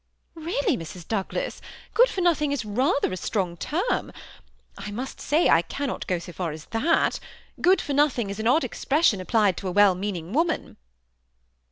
[0.33, 1.07] "Really, Mrs.
[1.07, 1.61] Douglas,
[1.93, 4.11] good for nothing is rather a strong term.
[4.75, 7.19] I must say I cannot go so far as that;
[7.61, 10.77] good for nothing is an odd expression applied to a well meaning woman."